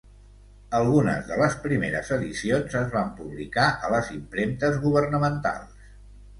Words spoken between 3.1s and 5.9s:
publicar a les impremtes governamentals.